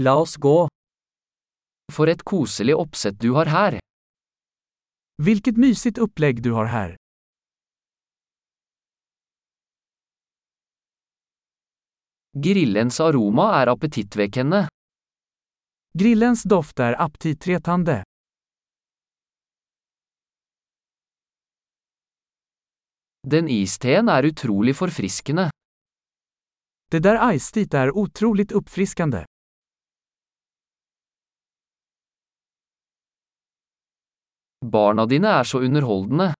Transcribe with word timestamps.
La 0.00 0.14
oss 0.16 0.36
gå. 0.36 0.68
For 1.92 2.06
et 2.06 2.20
koselig 2.22 2.74
oppsett 2.78 3.16
du 3.20 3.32
har 3.34 3.48
her. 3.50 3.78
Vilket 5.22 5.56
mysigt 5.56 5.98
upplägg 5.98 6.42
du 6.42 6.52
har 6.52 6.64
här. 6.64 6.96
Grillens 12.32 13.00
aroma 13.00 13.62
er 13.62 13.66
appetittvekkende. 13.66 14.68
Grillens 15.98 16.42
doft 16.42 16.78
är 16.78 17.00
aptitretande. 17.02 18.04
Den 23.22 23.48
isteen 23.48 24.08
er 24.08 24.22
utrolig 24.22 24.76
forfriskende. 24.76 25.50
Det 26.90 26.98
där 26.98 27.32
iced 27.34 27.74
är 27.74 27.96
otroligt 27.96 28.52
uppfriskande. 28.52 29.24
Barna 34.68 35.06
dine 35.06 35.28
er 35.40 35.44
så 35.44 35.58
underholdende. 35.64 36.34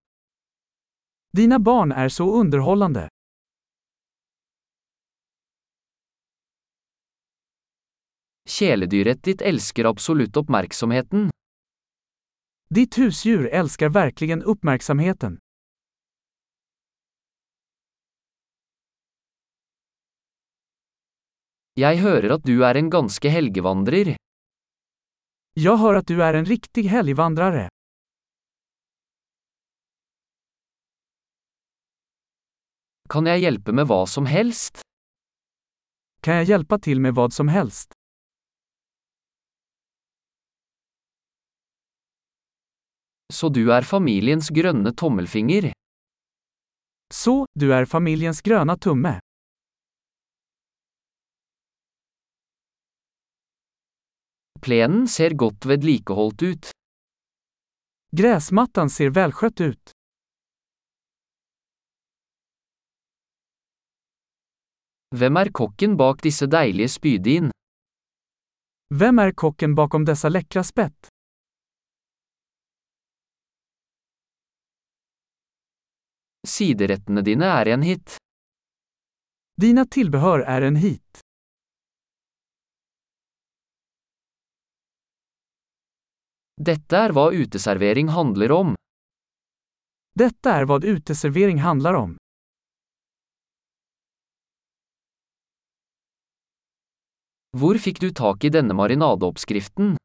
Dina 1.36 1.58
barn 1.58 1.92
är 1.92 2.08
så 2.08 2.40
underhållande. 2.40 3.08
Kjæledyret 8.48 9.22
ditt 9.24 9.42
elsker 9.42 9.84
absolutt 9.84 10.36
oppmerksomheten. 10.36 11.30
Ditt 12.74 12.98
husdjur 12.98 13.48
älskar 13.48 13.88
verkligen 13.88 14.42
uppmärksamheten. 14.42 15.38
Jeg 21.78 22.00
hører 22.02 22.34
at 22.34 22.42
du 22.44 22.64
er 22.66 22.74
en 22.74 22.90
ganske 22.90 23.30
helgevandrer. 23.30 24.16
Jag 25.54 25.76
hör 25.76 25.94
att 25.94 26.06
du 26.06 26.22
är 26.22 26.34
en 26.34 26.44
riktig 26.44 26.84
helgvandrare. 26.84 27.68
Kan 33.08 33.26
jeg 33.26 33.40
hjelpe 33.40 33.72
med 33.72 33.86
hva 33.88 34.02
som 34.06 34.26
helst? 34.28 34.82
Kan 36.20 36.34
jag 36.34 36.44
hjälpa 36.44 36.78
till 36.78 37.00
med 37.00 37.14
vad 37.14 37.32
som 37.32 37.48
helst? 37.48 37.92
Så 43.32 43.48
du 43.48 43.70
er 43.72 43.82
familiens 43.82 44.48
grønne 44.48 44.92
tommelfinger. 44.92 45.72
Så, 47.14 47.46
du 47.54 47.72
är 47.74 47.84
familjens 47.84 48.40
gröna 48.42 48.76
tumme. 48.76 49.20
Plenen 54.60 55.08
ser 55.08 55.30
godt 55.30 55.64
vedlikeholdt 55.66 56.42
ut. 56.42 56.70
Gräsmattan 58.16 58.90
ser 58.90 59.10
välskött 59.10 59.60
ut. 59.60 59.97
Hvem 65.16 65.36
er 65.40 65.48
kokken 65.56 65.94
bak 65.96 66.18
disse 66.20 66.46
deilige 66.52 66.88
spydin? 66.92 67.46
Vem 68.94 69.18
är 69.18 69.32
kocken 69.32 69.74
bakom 69.74 70.04
dessa 70.04 70.28
läckra 70.28 70.64
spett? 70.64 71.08
Siderettene 76.48 77.22
dine 77.22 77.48
er 77.60 77.72
en 77.72 77.82
hit. 77.82 78.16
Dina 79.60 79.84
tillbehör 79.86 80.40
är 80.40 80.62
en 80.62 80.76
hit. 80.76 81.20
Dette 86.56 86.96
er 86.96 87.16
hva 87.16 87.30
uteservering 87.32 88.08
handler 88.08 88.52
om. 88.52 88.74
Detta 90.12 90.52
är 90.52 90.64
vad 90.64 90.84
uteservering 90.84 91.58
handlar 91.58 91.94
om. 91.94 92.16
Hvor 97.58 97.78
fikk 97.82 97.98
du 98.00 98.10
tak 98.14 98.44
i 98.44 98.50
denne 98.54 98.74
marinadeoppskriften? 98.78 99.96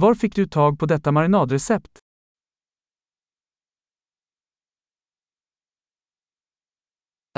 Var 0.00 0.14
fick 0.14 0.34
du 0.34 0.46
tag 0.46 0.78
på 0.78 0.86
detta 0.86 1.12
marinadrecept? 1.12 1.98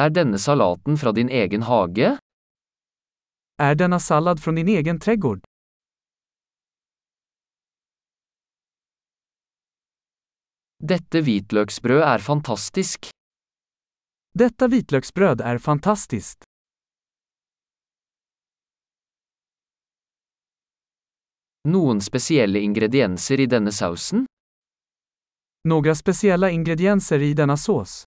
Er 0.01 0.11
denne 0.11 0.39
salaten 0.39 0.97
fra 0.97 1.13
din 1.13 1.29
egen 1.29 1.63
hage? 1.63 2.19
Är 3.63 3.75
denna 3.75 4.01
sallad 4.01 4.43
från 4.43 4.55
din 4.55 4.69
egen 4.69 5.01
trädgård? 5.01 5.45
Dette 10.93 11.21
hvitløksbrød 11.21 12.03
er 12.03 12.19
fantastisk. 12.19 13.11
Detta 14.39 14.69
vitlöksbröd 14.69 15.41
är 15.41 15.59
fantastiskt. 15.59 16.50
Noen 21.69 22.01
spesielle 22.01 22.61
ingredienser 22.61 23.41
i 23.41 23.47
denne 23.47 23.73
sausen? 23.73 24.27
Några 25.69 25.95
speciella 25.95 26.51
ingredienser 26.51 27.23
i 27.23 27.35
denna 27.35 27.57
sås. 27.57 28.05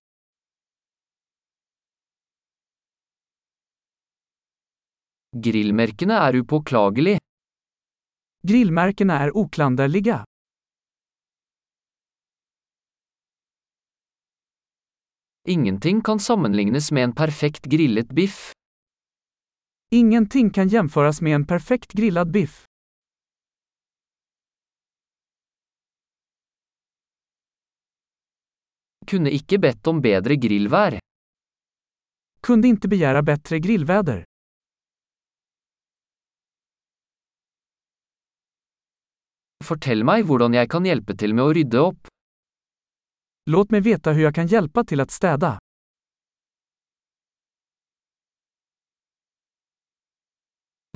Grillmerkene 5.38 6.14
er 6.14 6.36
upåklagelig. 6.36 7.19
Grillmärkena 8.47 9.19
är 9.19 9.38
oklanderliga. 9.38 10.25
Ingenting 15.47 16.02
kan 16.02 16.20
sammenlignes 16.20 16.91
med 16.91 17.03
en 17.03 17.16
perfekt 17.16 17.66
grillet 17.66 18.08
biff. 18.08 18.52
Ingenting 19.91 20.50
kan 20.50 20.68
jämföras 20.68 21.22
med 21.22 21.35
en 21.35 21.47
perfekt 21.47 21.94
grillad 21.94 22.31
biff. 22.31 22.66
Kunne 29.08 29.31
ikke 29.36 29.59
bedt 29.59 29.88
om 29.88 30.02
bedre 30.02 30.36
grillvær. 30.36 31.00
Kunde 32.44 32.68
inte 32.68 32.88
begära 32.88 33.22
bättre 33.22 33.59
grillväder. 33.59 34.24
Fortell 39.64 40.03
meg 40.03 40.25
hvordan 40.28 40.56
jeg 40.58 40.69
kan 40.72 40.88
hjelpe 40.88 41.16
til 41.16 41.36
med 41.36 41.44
å 41.47 41.53
rydde 41.56 41.84
opp. 41.84 42.08
Låt 43.50 43.72
mig 43.72 43.81
veta 43.81 44.12
hur 44.12 44.24
jag 44.24 44.36
kan 44.36 44.47
hjälpa 44.47 44.84
till 44.84 45.00
att 45.00 45.12
städa. 45.12 45.59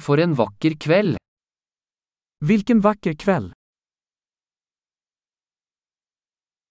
For 0.01 0.19
en 0.19 0.34
vakker 0.34 0.79
kveld. 0.79 1.18
Vilken 2.45 2.79
vacker 2.81 3.13
kväll! 3.13 3.56